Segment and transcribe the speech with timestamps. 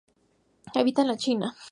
[0.73, 1.55] Habita en la China.